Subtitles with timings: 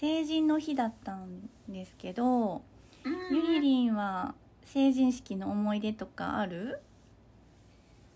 [0.00, 2.62] 成人の日だったんですけど、
[3.30, 6.80] ゆりりんは成人式の思い出とかある？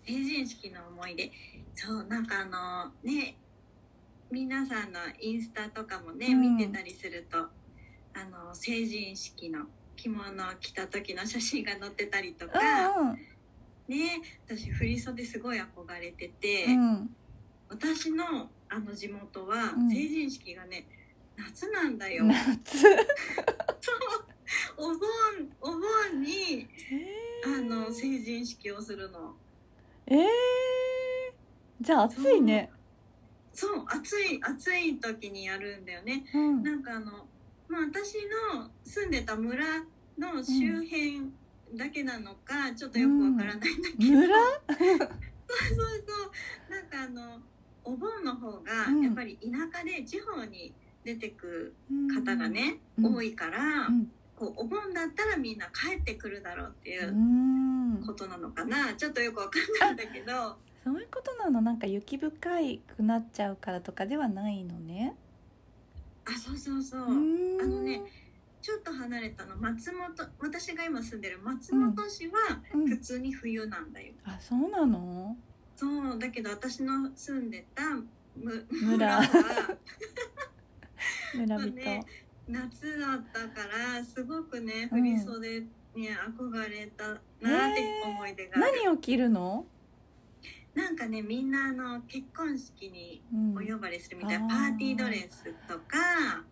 [0.05, 1.31] 成人式の思い出？
[1.75, 3.37] そうなんかあのね
[4.31, 6.57] 皆さんのインスタとかもね、うん。
[6.57, 7.47] 見てたりするとあ
[8.25, 12.59] の成人式の着物を着た時の写真が載ってたりとか、
[13.87, 17.09] ね私振り袖すごい憧れてて、うん、うん、
[17.69, 19.89] 私のあの地元はうん。
[19.89, 20.85] 成人式がね、
[21.39, 22.25] 夏なんだよ。
[22.25, 22.81] 夏。
[22.81, 22.91] そう
[24.77, 24.97] お盆
[25.61, 26.67] お盆に
[27.45, 29.35] あの成人式をするの。
[30.07, 30.19] えー、
[31.79, 32.69] じゃあ暑いね。
[33.53, 36.25] そう暑い暑い時にやるんだよね。
[36.33, 37.27] うん、なんかあの
[37.67, 38.15] まあ私
[38.53, 39.65] の住んでた村
[40.17, 41.31] の周辺
[41.75, 44.35] だけなのか、ちょっとよくわからないんだけど、村？
[44.77, 46.15] そうそうそ
[46.67, 47.41] うなんかあの
[47.83, 51.73] お盆の方がうんやっぱり田舎で地方に出てく
[52.13, 53.15] 方がね、うん。
[53.15, 54.11] 多いから、うん。
[54.35, 58.03] こうお盆だったらみんな帰ってくるだろうっていううん。
[58.05, 60.57] ことなのかな、ちょっとよくわかんないんだけど。
[60.83, 61.61] そういうことなの。
[61.61, 65.15] なんか雪深いくなっちゃうからとかではないのね。
[66.25, 68.01] あそうそうそう、あのね
[68.61, 69.57] ちょっと離れたの。
[69.57, 70.09] 松本
[70.39, 72.33] 私が今住んでる松本市は
[72.73, 72.87] うん。
[72.87, 75.35] 普通に冬なんだよ、あそうなの？
[75.75, 76.19] そう。
[76.19, 77.83] だけど私の住んでた
[78.35, 79.23] 村は
[81.35, 82.05] 村人、ね。
[82.47, 85.01] 夏だったからすごくねうん。
[85.01, 85.61] 振り袖
[85.95, 87.19] に憧れたなっ
[87.75, 89.65] て思い出がある、何を着るの、
[90.73, 93.57] なんかねみんなあの結婚式にうん。
[93.57, 94.49] お呼ばれするみたいな、あー。
[94.49, 96.43] パーティードレスとか。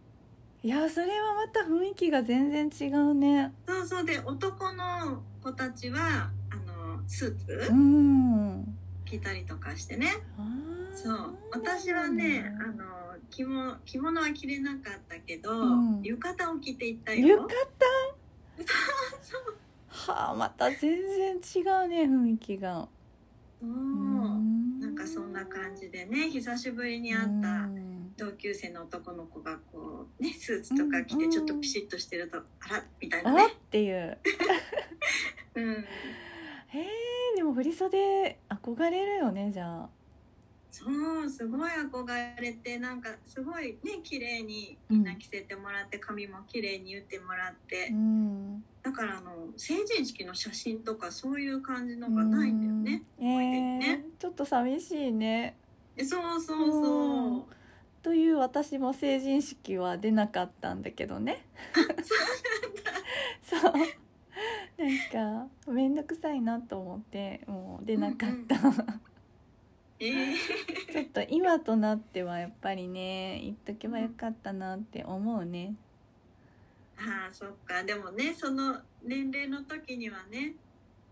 [0.64, 3.54] いやそれはまた雰囲気が全然違うね。
[3.68, 4.06] そうそう。
[4.06, 7.36] で男の子たちはあのスー
[7.68, 7.72] ツ。
[7.72, 8.78] うん
[9.10, 10.12] 着たりとかしてね、
[10.94, 11.36] そう。
[11.52, 12.86] 私はねあの
[13.30, 15.66] 着物着物は着れなかったけど、う
[16.00, 16.02] ん。
[16.02, 17.52] 浴衣を着ていった浴よ衣
[19.90, 22.88] はあまた全然違うね雰囲気が。
[23.62, 23.70] そう。
[23.70, 24.80] うん。
[24.80, 28.14] なんかそんな感じでね久しぶりに会ったうん。
[28.18, 32.44] 同級生の男の子がこうねスーツとか着うんてちょっとピシッとしてると、あ
[32.74, 33.42] らみたいあなね。
[33.44, 34.18] らっていう。
[35.56, 35.86] うん
[36.80, 36.82] へ
[37.34, 39.90] えでも振り袖憧れるよねじゃあ。
[40.70, 40.84] そ
[41.24, 48.64] うすごい憧れてなんかすごいね綺麗にみんな着せてもらって、髪も綺麗に言ってもらって、うん。
[48.84, 53.28] だからあの成人式の写真とかそういう感じのがないんだよね、うん。
[53.28, 54.06] えね。
[54.20, 55.58] ーちょっと寂しいね。
[55.96, 57.44] えそうそうそう、
[58.04, 61.46] という私も成人式は出なかったんだけどね。
[63.42, 63.74] そう
[64.78, 68.56] なんか面倒くさいなと思ってもう出なかった、
[70.00, 70.36] えー。
[70.94, 75.76] ちょっと今となってはやっぱりね言っとけばよかったなって思うね。
[77.00, 77.84] ああそっか。
[77.84, 80.54] でもねその年齢の時にはね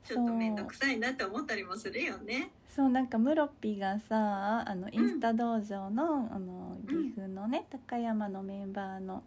[0.03, 2.51] ちょっと面倒くさいなって思ったりもするよね。
[2.67, 9.23] そうなんかムロピがさあのインスタ道場の,、あのうん岐阜のね高山のメンバーの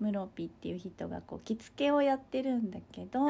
[0.00, 3.20] ムロピっていう人がこう着付けをやってるんだけど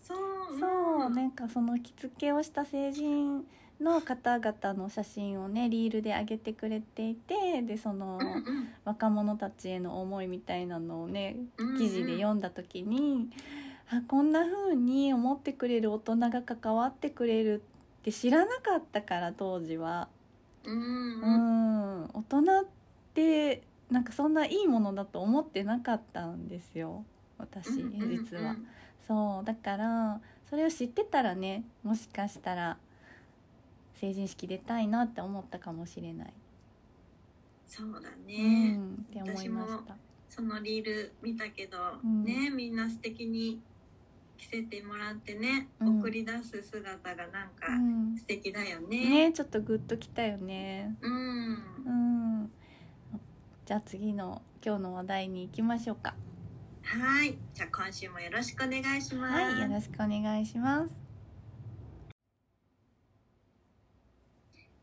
[0.00, 0.18] そう
[0.58, 3.44] そうなんかその着付けをした成人
[3.80, 8.20] の方々の写真をねリールで上げてくれていてでその
[8.84, 11.36] 若者たちへの思いみたいなのをね
[11.78, 13.28] 記事で読んだ時に、
[13.90, 17.62] あこんな風に思ってくれる大人が関わってくれる
[18.00, 20.08] って知らなかったから当時は。
[20.64, 22.04] うん。
[22.04, 22.64] 大人っ
[23.14, 27.04] てなんかそんないいものだと思ってなかったんですよ
[27.38, 28.56] 私実は。
[29.06, 32.78] そうだからそれを知ってたらねもしかしたら
[33.94, 36.32] 成人式出たいなって思ったかもしれない。
[37.66, 39.94] そうだうね、んって思いました。
[40.28, 43.60] そのリール見たけど、うんねみんな素敵に
[44.36, 49.28] 着せてもらってね、うん送り出す姿がなんかうん素敵だよね。
[49.28, 51.12] ねちょっとグッときたよねうん
[51.86, 52.11] うん
[53.72, 56.14] じゃあ次の今日の話題に行きましょうか。
[56.82, 57.38] はい。
[57.54, 59.34] じゃあ今週もよろしくお願いします。
[59.34, 60.94] はいよろしくお願いします。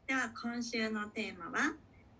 [0.07, 1.75] では今週のテーマは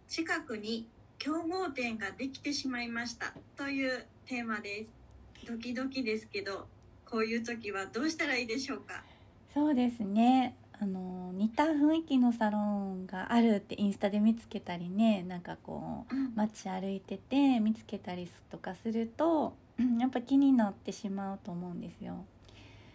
[0.08, 0.88] 近くに
[1.18, 3.34] 競合店ができてしまいました。
[3.58, 4.94] というテーマです。
[5.48, 6.68] ドキドキですけど
[7.04, 9.04] こういう時はどうしたらいいでしょうか？
[9.56, 16.34] そうですねあの似た雰囲気のサロンがあるってインスタで見つけたりねなんかこううん。
[16.36, 22.26] 街歩いてて見つけたりとかするとうんやっぱ気になってしまうと思うんですよ。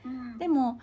[0.05, 0.39] うん。
[0.39, 0.79] でも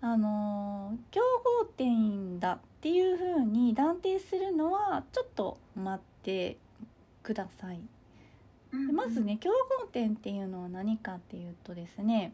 [0.00, 1.20] あの競
[1.60, 6.56] 合店だっていう風に断定するのはちょっと待って
[7.24, 7.80] ください。
[8.72, 8.86] うん。
[8.86, 12.32] でまずね競合店っていうのは何かっていうとですね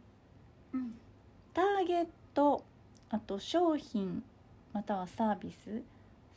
[0.75, 0.95] うん。
[1.55, 2.65] ターゲット
[3.11, 4.23] あと商品
[4.73, 5.83] またはサービス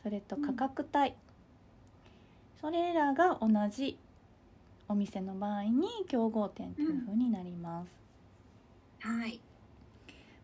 [0.04, 1.14] それと価格帯、
[2.60, 3.98] それらが同じ
[4.88, 9.40] お店の場合に競合店というふうになります、はい。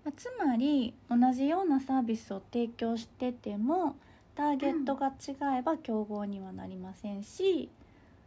[0.06, 3.96] まあつまり同じようなサービスを提供してても
[4.36, 7.70] ターゲットが違えば競合にはなりませんし、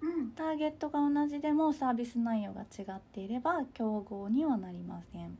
[0.00, 0.30] うん。
[0.32, 5.38] ターゲットが同じでもサービス内容が違っていれば競合にはなりません。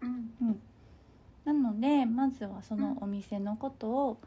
[0.00, 0.34] うん。
[0.42, 0.60] うん、
[1.44, 4.20] なのでまずはそのお店のことを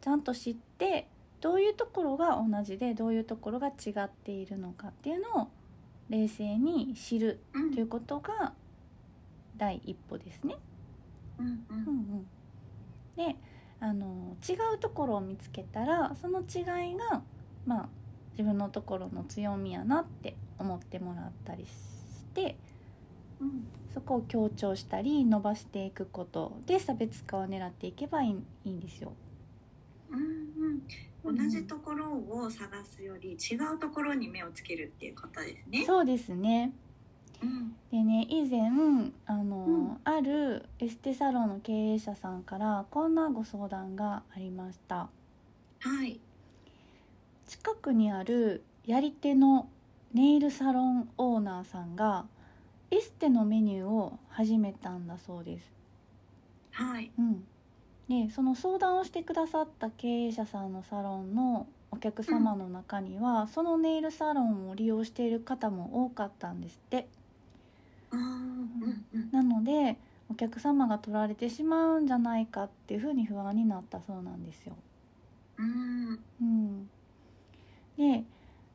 [0.00, 1.08] ちゃんと知って
[1.40, 5.48] どういうところが同じでどういうところが違っているのかっていうのを
[6.08, 7.74] 冷静に知るうん。
[7.74, 8.52] ということが
[9.56, 10.56] 第一歩ですね。
[11.38, 12.26] うんうん、
[13.16, 13.36] で
[13.80, 17.22] あの違うところを見つけたらその違いが
[17.64, 17.88] まあ
[18.32, 21.70] 自分のところの強みやなって思ってもらったりし
[22.34, 22.56] て
[23.40, 29.12] うんそこを強調したり伸ばしていくことで差別化を狙っていけばいいいいんですよ。
[30.10, 30.22] うんう
[30.68, 30.82] ん
[31.22, 35.84] 同じところを探すより違うところに目をつけるっていうことですね。
[35.84, 36.72] そうですね
[37.42, 38.60] うんでね以前
[39.26, 45.08] あの、うんあるエステサロンの経営者さんからこんなご相談がありました。
[45.80, 46.20] はい
[47.46, 49.68] 近くにあるやり手の
[50.14, 52.26] ネイルサロンオーナーさんが
[52.90, 55.72] エステのメニューを始めたんだそうです。
[56.72, 57.10] はい。
[57.18, 57.44] うん、
[58.08, 67.08] でその相談をしてくださった経営者さんのサロンのお客様の中には、そのネイルサロンを利用している方も多かったんですって。
[68.10, 68.20] うん
[69.12, 69.30] うん。
[69.30, 69.96] なので
[70.28, 74.74] お客様が取られてしまうんじゃないかっていうふうに不安になったそうなんですよ。
[75.58, 76.18] うん。
[76.40, 76.90] うん、
[77.96, 78.24] で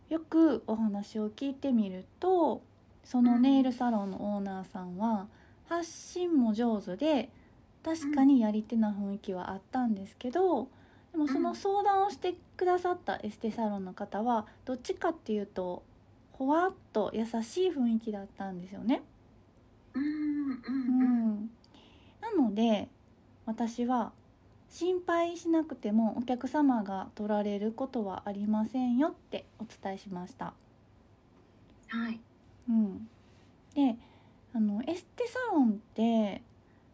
[0.10, 2.62] よくお話を聞いてみると
[3.06, 5.28] そのネイルサロンのオーナーさんは
[5.70, 7.30] 発信も上手で
[7.84, 10.68] 確かにやり手な雰囲気はあったんですけど
[11.12, 15.84] でもその相談をしてくださったエステサロンの方はどっちかっていうと
[16.34, 19.02] ほわっと優しい雰囲気だったんですよね。
[20.88, 21.50] うん。
[22.22, 22.90] なので
[23.46, 24.12] 私は
[24.70, 30.54] 心配しなくてもお客様が取られることはありませんよってお伝えしました。
[31.88, 32.20] はい
[32.70, 33.08] うん、
[33.76, 33.98] で
[34.54, 36.44] あのエステサロンって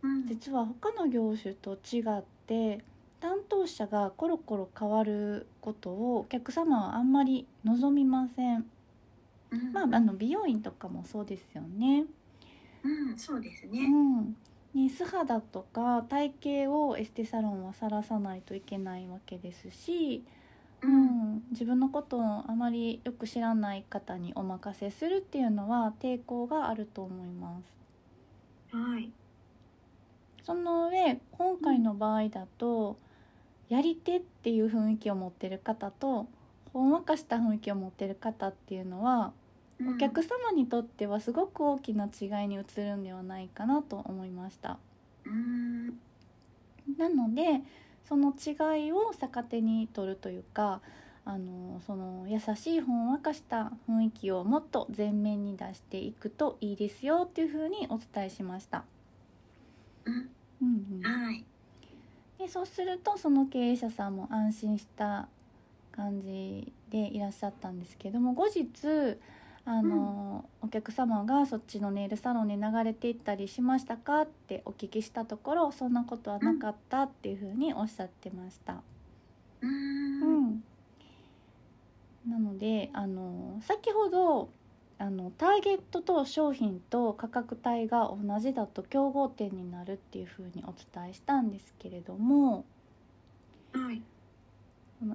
[0.04, 0.24] うん。
[0.28, 2.84] 実は他の業種と違って
[3.20, 8.66] 担当者がコロコロ変わることをお客様はあんまり望みません。
[9.52, 9.74] うん。
[9.74, 12.06] まあ、あの美容院とかもそうですよね。
[12.84, 14.36] うんそうですうねん、
[14.74, 16.34] ね素肌とか体
[16.68, 20.24] 型をエステサロンはさらさないといけないわけですし、
[20.82, 27.82] ううんん、自分のことをあまりよく知らない方にお任せするっていうのは抵抗があると思います。
[28.72, 29.12] はい
[30.44, 32.98] その上今回の場合だと、
[33.70, 36.28] やり手っていう雰囲気を持ってる方と
[36.74, 39.34] ほんわかした雰囲気を持ってる方っていうのは
[39.88, 44.78] お客様にとってはすごく大きな違いに映るんではないかなと思いました。
[45.26, 45.88] うん
[46.98, 47.62] なので
[48.08, 50.82] その違いを逆手に取るというか
[51.24, 58.86] あのその優しいほんわかした雰囲気をもっと前面に出していくといいですよっていうふうにお伝えしました。
[60.06, 60.30] うん。
[60.62, 61.46] うんうん、はい。
[62.38, 65.30] でそうするとその経営者さんも安心した
[65.92, 69.20] 感じでいらっしゃったんですけども後日
[69.66, 78.82] あの、お客様がそっちのネイルサロンに流れていったりしましたかってお聞きしたところそんなことはなかったっていうふうにおっしゃってました。
[79.62, 80.46] ううん。
[80.50, 80.64] ん
[82.28, 84.50] なのであの先ほど
[85.00, 92.66] あのターゲットと商品と価格帯が同じだと競合点になるっていうふうにお伝えしたんですけれども、
[93.74, 94.02] はい。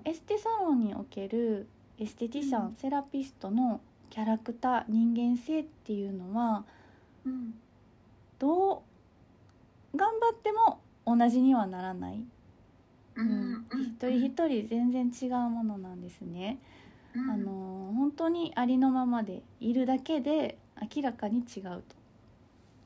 [0.05, 2.75] エステサロンにおけるエステティシャン、うん。
[2.75, 6.65] セラピストのキャラクター人間性っていうのは
[7.25, 7.55] うん。
[8.39, 8.85] ど
[9.95, 12.27] う頑張っても同じにはならない、
[13.17, 13.53] ううん。
[13.53, 16.59] ん一人一人全然違うものなんですね。
[17.15, 17.31] うん。
[17.31, 20.59] あの本当にありのままでいるだけで
[20.95, 21.97] 明らかに違うと。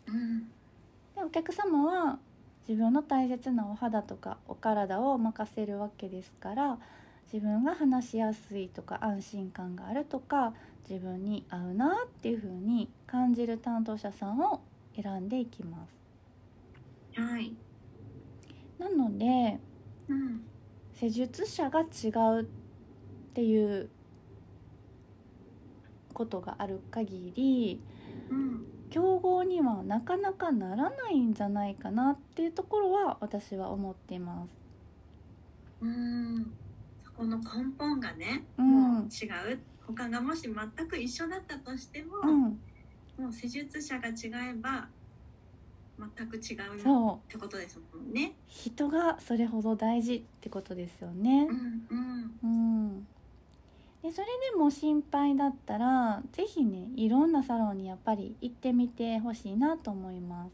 [0.07, 0.53] うん。
[1.15, 2.19] でお客様は
[2.69, 6.79] 自分の大切なお肌とかお体を任せるわけですから
[7.33, 10.53] 自分が話しやすいとか安心感があるとか
[10.89, 14.63] 自分に合うなっていう風に感じる担当者さんを
[15.01, 16.01] 選んでいきます。
[17.21, 17.55] はい。
[18.79, 19.59] なので
[20.09, 20.43] うん。
[20.93, 22.09] 施術者が違
[22.41, 22.45] うっ
[23.35, 23.89] ていう
[26.13, 27.81] ことがある限り
[28.31, 28.67] うん。
[28.91, 34.51] 競合にはなかなかならないんじゃないかなっていうところは私は思っています。
[35.81, 36.53] うん。
[37.05, 37.45] そこの根
[37.79, 38.95] 本がね、うん。
[38.95, 39.61] もう違う
[39.95, 42.43] 他がもし全く一緒だったとしても、うん、
[43.19, 44.89] もう施術者が違えば
[46.17, 48.33] 全く違うってことですもんね。
[48.49, 51.53] 人がそれほど大事ってことですよねう。
[51.53, 53.07] んうんうん、
[54.03, 60.53] でそれでも心配だったら是非ねいろんなサロンにやっぱり行ってみてほしいなと思います。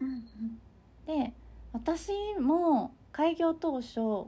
[0.00, 0.24] うん
[1.06, 1.32] で
[1.72, 4.26] 私も開業当初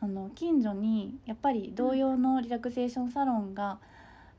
[0.00, 3.78] あの近所にやっぱり同様のリラクゼーションサロンが、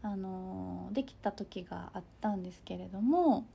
[0.02, 3.46] あのできた時があったんですけれども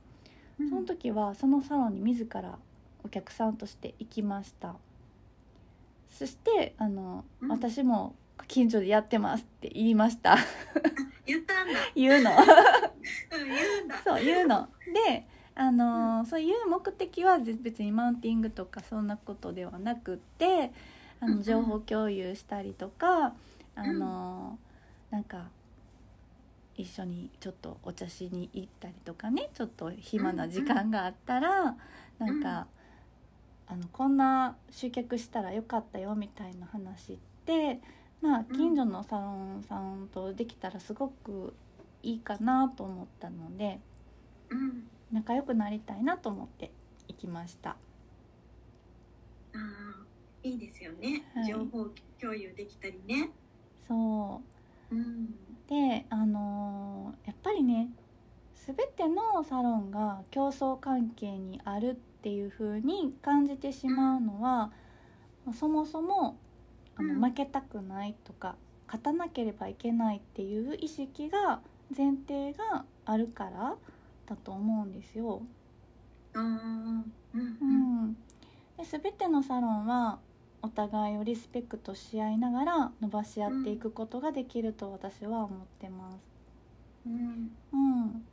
[0.59, 0.69] うん。
[0.69, 2.57] その時はそのサロンに自ら
[3.03, 4.75] お客さんとして行きました。
[6.07, 7.49] そしてあの、うん。
[7.49, 8.15] 私も
[8.47, 10.37] 近所でやってますって言いました。
[11.25, 11.73] 言ったんだ。
[11.95, 12.31] 言うの。
[12.31, 13.95] うん言うんだ。
[14.03, 14.69] そう言うの。
[15.07, 20.71] であのーそういう目的はぜ別にマウンティングとかそんなことではなくって
[21.19, 21.37] あうんうん。
[21.37, 23.35] の情報共有したりとか、
[23.75, 24.65] あのー
[25.11, 25.51] なんか
[26.75, 31.77] 一緒にちょっとお茶しに行ったりとかねちょっと暇な時間があったら、
[32.19, 32.67] なんか、
[33.67, 37.79] あのこんな集客したらよかったよみたいな話って
[38.21, 41.53] まあ近所のサロンさんとできたらすごく
[42.03, 43.79] いいかなと思ったので
[44.49, 44.87] うん。
[45.11, 46.71] 仲良くなりたいなと思って
[47.07, 47.77] 行きました。
[49.53, 50.14] あー
[50.45, 51.45] いいですよね、はい。
[51.45, 51.89] 情報
[52.21, 53.31] 共有できたりね。
[53.87, 54.41] そ
[54.91, 54.95] う。
[54.95, 55.35] うん。
[55.67, 57.89] であのーやっぱりね
[58.53, 64.71] 全てのサロンが競争関係にあるっていう風に感じてしまうのは、
[65.53, 66.37] そもそも
[66.95, 67.21] あのうん。
[67.21, 71.61] 負けたくないとか勝たなければいけないっていう意識が
[71.95, 73.75] 前提があるから
[74.27, 75.41] だと思うんですよ。
[76.33, 78.13] うんううんん、
[78.77, 80.19] で全てのサロンは
[80.65, 86.17] お互いをリスペクトし合いながら伸ばし合っていくことができると私は思ってます。
[87.05, 87.51] うん。
[87.71, 88.25] うん、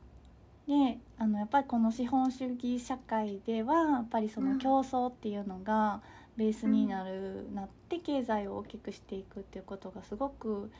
[0.93, 6.01] であのやっぱりこの資本主義社会ではやっぱりその競争っていうのが
[6.35, 10.71] ベースになる、なって経済を大きくしていくっていうことがすごく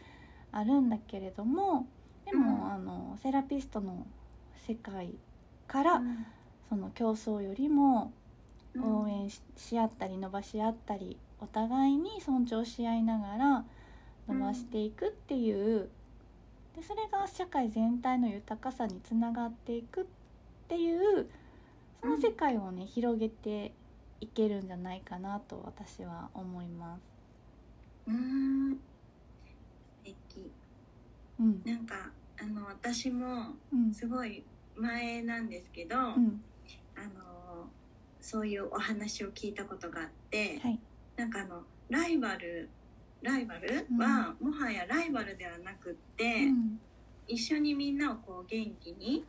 [0.51, 1.85] あるんだけれども
[2.25, 2.71] でも、うん。
[2.71, 4.07] あのセラピストの
[4.67, 5.13] 世界
[5.67, 6.25] から、うん。
[6.67, 8.11] その競争よりも
[8.73, 9.03] うん。
[9.03, 13.65] 応援しし合ったり伸ばし合ったりお互いに尊重し合いながら
[14.27, 15.89] 伸ばしていくっていう、
[16.75, 20.05] でそれが社会全体の豊かさにつながっていくっ
[20.69, 21.27] ていう
[22.01, 23.73] その世界をね広げて
[24.21, 27.01] いけるんじゃないかなと私は思います。
[28.07, 28.73] うん。
[28.73, 28.79] 素
[30.05, 30.51] 敵。
[31.39, 31.61] うん。
[31.65, 31.95] なんか
[32.41, 33.93] あの私もうん。
[33.93, 34.43] すごい
[34.75, 36.41] 前なんですけど、うん。
[36.95, 37.67] あの
[38.21, 40.79] そういうお話を聞いたことがあって、はい
[41.15, 42.69] なんかあのライバル
[43.21, 43.85] ライバル？
[43.97, 46.79] は、もはやライバルではなくって、うん。
[47.25, 49.23] 一緒にみんなをこう元気に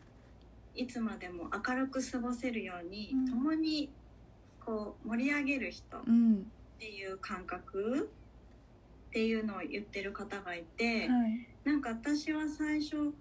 [0.74, 3.30] いつまでも明るく過ごせるように、うん。
[3.30, 3.90] 共に
[4.64, 6.50] こう盛り上げる人っうん。
[6.80, 8.10] ていう感覚
[9.08, 11.46] っていうのを言ってる方がいて、はい。
[11.62, 13.14] なんか私は最初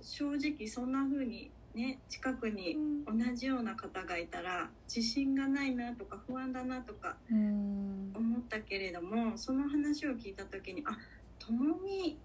[0.00, 10.96] 正直そんな風にね近くに同じような方がいたら自信がないなとか不安だなとかうん思ったけれどもその話を聞いた時にあ
[11.38, 12.18] 共に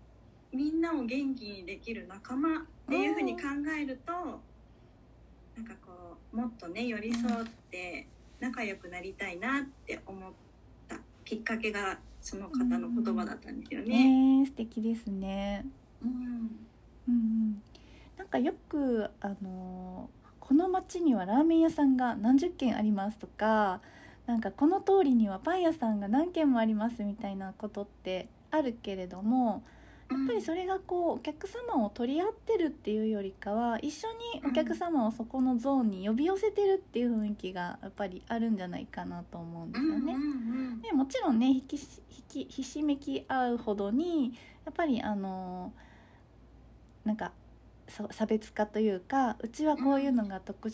[0.51, 3.41] みんなを元気にできる仲間っていう風に考
[3.79, 8.07] えるとなんかこうもっとね寄り添って
[8.39, 10.31] 仲良くなりたいなって思っ
[10.87, 13.87] たききっかけがその方の言葉だったんですよね。
[13.87, 15.65] ねえ素敵ですね。
[16.01, 16.63] うんうん
[17.07, 17.61] うん。
[18.17, 23.79] なんかよくあのこの町にはラーメン屋さんが何十軒ありますとか、
[24.25, 29.63] なんかこの通りにはパン屋さんが何軒もありますみたいなことってあるけれども、
[30.09, 34.07] やっぱりそれがこうお客様を取り合ってるっていうよりかは一緒
[34.41, 40.13] にお客様をそこのゾーンに呼び寄せてるっていう雰囲気がやっぱりあるんじゃないかなと思うんですよね。
[40.13, 44.33] うんでもちろんね引きし引きひしめき合うほどに
[44.65, 45.73] やっぱりあのなんかそう
[47.87, 50.71] 差別化というかうちはこういうのが特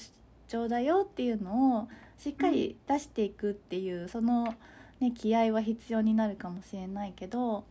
[0.47, 1.87] 徴だよっていうのを
[2.17, 4.55] しっかり出していくっていうその、
[4.99, 7.63] ね、気合は必要になるかもしれないけど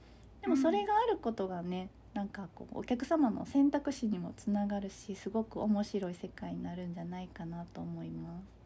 [0.43, 8.59] でもそれがあることがねなんかこうお客様の選択肢にもつながるしすごく面白い世界になるんじゃないかなと思います。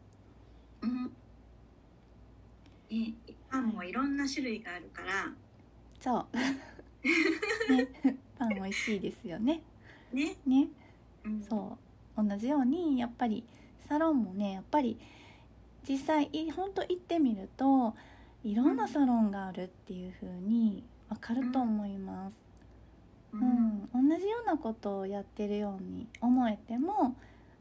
[0.81, 1.11] うん。
[2.89, 3.13] ね、
[3.49, 5.31] パンもいろんな種類があるから。
[5.99, 6.27] そう、
[7.75, 7.87] ね、
[8.37, 9.61] パン美味しいですよね。
[10.13, 10.67] ね、ね。
[11.25, 11.77] うん、そ
[12.17, 12.23] う。
[12.29, 13.43] 同じようにやっぱり
[13.87, 14.97] サロンもねやっぱり
[15.87, 17.95] 実際いほんと行ってみると
[18.43, 22.43] いろんなサロンがあるっていう風に分かると思います。
[23.33, 27.15] ううん、同じようなことをやってるように思えても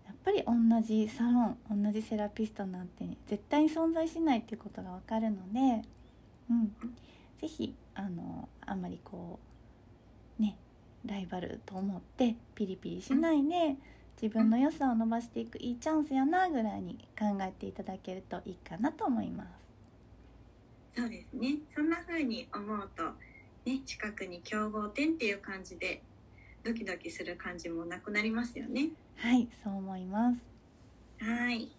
[0.05, 5.83] やっぱり同じサロン同じセラピストなんて絶対に存在しないっていうことが分かるので、
[6.51, 6.75] うん、
[7.41, 9.39] 是非あのあんまりこ
[10.39, 10.57] うね
[11.07, 13.77] ライバルと思ってピリピリしないで
[14.21, 19.49] 自分の良さを伸ばしていくいいチャンスやなぐらいに考えていただけるといいかなと思います。
[20.95, 23.03] そうですねそんな風に思うと、
[23.65, 26.03] ね、近くに競合店っていう感じで
[26.63, 30.41] ドキドキする感じもなくなりますよねはい、そう思います。
[31.21, 31.71] はい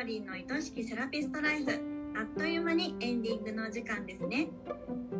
[0.00, 1.70] ツチコリンの愛しきセラピストライフ。
[2.18, 4.48] あっという間にエンディングの時間ですね。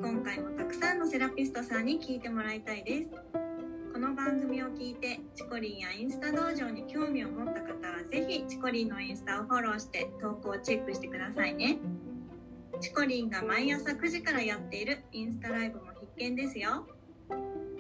[0.01, 3.11] 今回もたくさんのセラピストさんに聞いてもらいたいです。
[3.93, 11.77] この番組を聞いてチコリンやインスタ道場に興味を持った方はぜひチコリンのインスタをフォローして投稿をチェックしてくださいね。
[12.81, 16.87] チコリンが毎朝9時からやっているインスタライブも必見ですよ。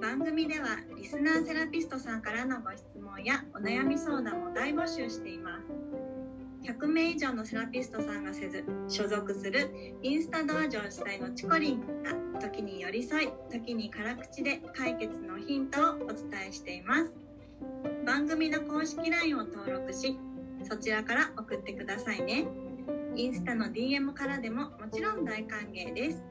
[0.02, 5.49] 番組ではリスナーセラピストさんからのご質問やお悩み相談も大募集しています。
[6.62, 17.14] 100名以上のセラピストさんがせず所属するインスタ道場主催のチコリンが時に寄り添い時に辛口で解決のヒントをお伝えしています。
[18.06, 20.18] 番組の公式 LINE を登録し
[20.68, 22.46] そちらから送ってくださいね。
[23.16, 26.22] インスタの DM からでももちろん大歓迎です。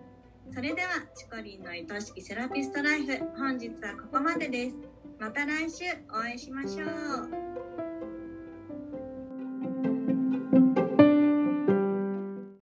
[0.54, 4.78] それではチコリンの愛しきセラピストライフ本日はここまでです。
[5.20, 7.49] また来週お会いしましょう。